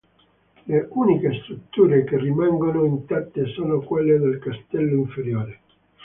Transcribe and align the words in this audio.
Le 0.65 0.87
uniche 0.95 1.41
strutture 1.43 2.03
che 2.05 2.17
rimangono 2.17 2.85
intatte 2.85 3.45
sono 3.53 3.81
quelle 3.81 4.17
del 4.17 4.39
castello 4.39 4.95
inferiore. 4.97 5.59